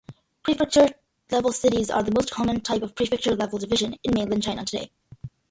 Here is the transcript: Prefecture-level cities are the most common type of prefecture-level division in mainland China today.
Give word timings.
Prefecture-level 0.41 1.51
cities 1.53 1.91
are 1.91 2.01
the 2.01 2.11
most 2.15 2.31
common 2.31 2.59
type 2.61 2.81
of 2.81 2.95
prefecture-level 2.95 3.59
division 3.59 3.93
in 4.03 4.15
mainland 4.15 4.41
China 4.41 4.65
today. 4.65 4.89